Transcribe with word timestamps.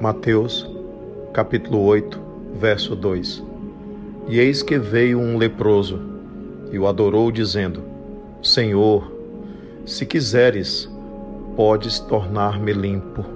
Mateus, 0.00 0.66
capítulo 1.34 1.82
8, 1.82 2.18
verso 2.54 2.96
2. 2.96 3.42
E 4.30 4.40
eis 4.40 4.62
que 4.62 4.78
veio 4.78 5.20
um 5.20 5.36
leproso 5.36 6.00
e 6.72 6.78
o 6.78 6.86
adorou, 6.86 7.30
dizendo: 7.30 7.82
Senhor, 8.42 9.12
se 9.84 10.06
quiseres, 10.06 10.88
podes 11.54 11.98
tornar-me 11.98 12.72
limpo. 12.72 13.26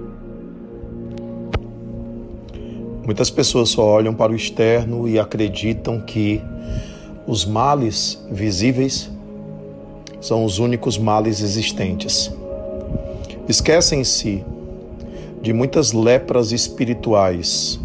Muitas 3.05 3.29
pessoas 3.29 3.69
só 3.69 3.85
olham 3.85 4.15
para 4.15 4.31
o 4.31 4.35
externo 4.35 5.07
e 5.07 5.19
acreditam 5.19 6.01
que 6.01 6.41
os 7.27 7.45
males 7.45 8.19
visíveis 8.31 9.11
são 10.19 10.43
os 10.43 10.57
únicos 10.57 10.97
males 10.97 11.43
existentes. 11.43 12.35
Esquecem-se 13.47 14.43
de 15.45 15.53
muitas 15.53 15.91
lepras 15.91 16.51
espirituais. 16.51 17.79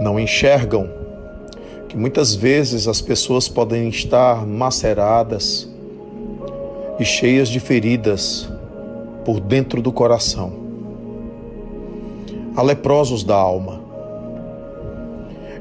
Não 0.00 0.18
enxergam 0.18 0.90
que 1.88 1.96
muitas 1.96 2.34
vezes 2.34 2.88
as 2.88 3.00
pessoas 3.00 3.48
podem 3.48 3.88
estar 3.88 4.44
maceradas 4.44 5.70
e 6.98 7.04
cheias 7.04 7.48
de 7.48 7.60
feridas 7.60 8.50
por 9.24 9.38
dentro 9.38 9.80
do 9.80 9.92
coração. 9.92 10.52
Há 12.56 12.62
leprosos 12.62 13.22
da 13.22 13.36
alma. 13.36 13.80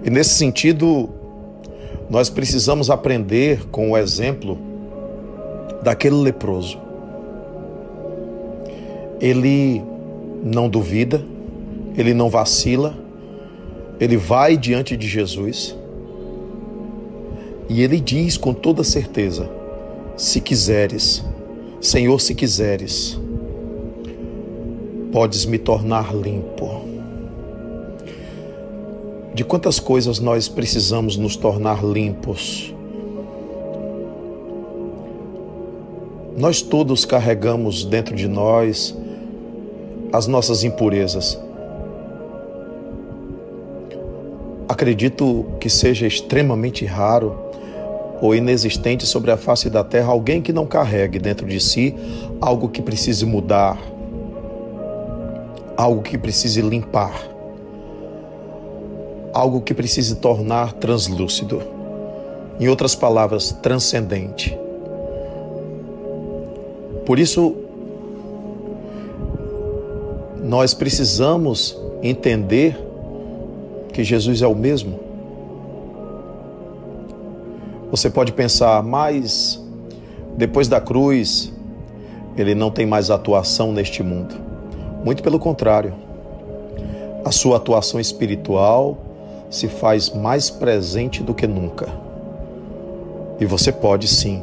E 0.03 0.09
nesse 0.09 0.31
sentido, 0.31 1.07
nós 2.09 2.31
precisamos 2.31 2.89
aprender 2.89 3.63
com 3.67 3.91
o 3.91 3.97
exemplo 3.97 4.57
daquele 5.83 6.15
leproso. 6.15 6.79
Ele 9.21 9.83
não 10.43 10.69
duvida, 10.69 11.23
ele 11.97 12.13
não 12.13 12.29
vacila, 12.29 12.95
ele 13.99 14.15
vai 14.15 14.55
diante 14.55 14.95
de 14.95 15.07
Jesus 15.07 15.75
e 17.69 17.83
ele 17.83 17.99
diz 17.99 18.37
com 18.37 18.53
toda 18.53 18.83
certeza: 18.83 19.49
Se 20.17 20.41
quiseres, 20.41 21.23
Senhor, 21.79 22.19
se 22.19 22.33
quiseres, 22.33 23.19
podes 25.11 25.45
me 25.45 25.59
tornar 25.59 26.15
limpo. 26.15 26.81
De 29.33 29.43
quantas 29.45 29.79
coisas 29.79 30.19
nós 30.19 30.49
precisamos 30.49 31.15
nos 31.15 31.35
tornar 31.35 31.83
limpos? 31.85 32.73
Nós 36.37 36.61
todos 36.61 37.05
carregamos 37.05 37.85
dentro 37.85 38.15
de 38.15 38.27
nós 38.27 38.95
as 40.11 40.27
nossas 40.27 40.63
impurezas. 40.63 41.39
Acredito 44.67 45.45
que 45.59 45.69
seja 45.69 46.07
extremamente 46.07 46.85
raro 46.85 47.37
ou 48.21 48.35
inexistente 48.35 49.05
sobre 49.05 49.31
a 49.31 49.37
face 49.37 49.69
da 49.69 49.83
terra 49.83 50.11
alguém 50.11 50.41
que 50.41 50.53
não 50.53 50.65
carregue 50.65 51.19
dentro 51.19 51.47
de 51.47 51.59
si 51.59 51.95
algo 52.41 52.69
que 52.69 52.81
precise 52.81 53.25
mudar, 53.25 53.77
algo 55.77 56.01
que 56.01 56.17
precise 56.17 56.61
limpar 56.61 57.29
algo 59.33 59.61
que 59.61 59.73
precise 59.73 60.15
tornar 60.15 60.73
translúcido. 60.73 61.61
Em 62.59 62.67
outras 62.67 62.95
palavras, 62.95 63.51
transcendente. 63.61 64.57
Por 67.05 67.17
isso, 67.19 67.55
nós 70.49 70.73
precisamos 70.73 71.77
entender 72.01 72.75
que 73.93 74.03
Jesus 74.03 74.41
é 74.41 74.47
o 74.47 74.55
mesmo. 74.55 74.99
Você 77.91 78.09
pode 78.09 78.33
pensar, 78.33 78.81
mas 78.81 79.63
depois 80.35 80.67
da 80.67 80.81
cruz, 80.81 81.53
ele 82.35 82.55
não 82.55 82.71
tem 82.71 82.87
mais 82.87 83.11
atuação 83.11 83.71
neste 83.71 84.01
mundo. 84.01 84.33
Muito 85.05 85.21
pelo 85.21 85.37
contrário. 85.37 85.93
A 87.23 87.31
sua 87.31 87.57
atuação 87.57 87.99
espiritual 87.99 88.97
se 89.51 89.67
faz 89.67 90.09
mais 90.09 90.49
presente 90.49 91.21
do 91.21 91.35
que 91.35 91.45
nunca. 91.45 91.87
E 93.39 93.45
você 93.45 93.71
pode 93.71 94.07
sim, 94.07 94.41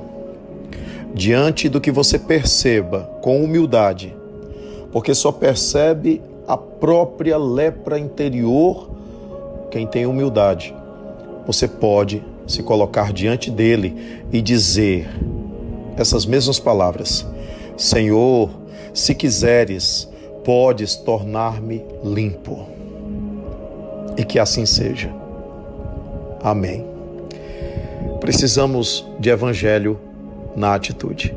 diante 1.13 1.69
do 1.69 1.81
que 1.81 1.91
você 1.91 2.17
perceba 2.17 3.11
com 3.21 3.43
humildade, 3.43 4.15
porque 4.97 5.15
só 5.15 5.31
percebe 5.31 6.23
a 6.49 6.57
própria 6.57 7.37
lepra 7.37 7.99
interior 7.99 8.89
quem 9.71 9.87
tem 9.87 10.07
humildade. 10.07 10.75
Você 11.47 11.69
pode 11.69 12.25
se 12.47 12.63
colocar 12.63 13.13
diante 13.13 13.51
dele 13.51 14.25
e 14.33 14.41
dizer 14.41 15.07
essas 15.99 16.25
mesmas 16.25 16.59
palavras: 16.59 17.27
Senhor, 17.77 18.49
se 18.95 19.15
quiseres, 19.15 20.09
podes 20.43 20.97
tornar-me 20.97 21.85
limpo 22.03 22.67
e 24.17 24.25
que 24.25 24.39
assim 24.39 24.65
seja. 24.65 25.15
Amém. 26.43 26.87
Precisamos 28.19 29.07
de 29.21 29.29
evangelho 29.29 30.01
na 30.57 30.75
atitude. 30.75 31.35